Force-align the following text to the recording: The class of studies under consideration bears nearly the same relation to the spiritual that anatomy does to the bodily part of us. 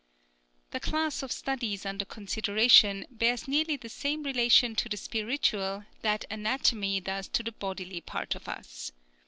The 0.71 0.79
class 0.79 1.21
of 1.21 1.31
studies 1.31 1.85
under 1.85 2.05
consideration 2.05 3.05
bears 3.11 3.47
nearly 3.47 3.77
the 3.77 3.87
same 3.87 4.23
relation 4.23 4.73
to 4.77 4.89
the 4.89 4.97
spiritual 4.97 5.85
that 6.01 6.25
anatomy 6.31 6.99
does 6.99 7.27
to 7.27 7.43
the 7.43 7.51
bodily 7.51 8.01
part 8.01 8.33
of 8.33 8.47
us. 8.49 8.91